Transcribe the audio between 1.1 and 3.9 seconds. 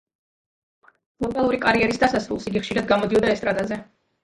ვოკალური კარიერის დასარულს იგი ხშირად გამოდიოდა ესტრადაზე.